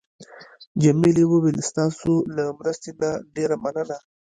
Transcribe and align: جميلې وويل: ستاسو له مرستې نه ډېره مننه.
جميلې 0.83 1.23
وويل: 1.27 1.57
ستاسو 1.69 2.13
له 2.35 2.43
مرستې 2.57 2.91
نه 3.01 3.09
ډېره 3.35 3.55
مننه. 3.63 3.97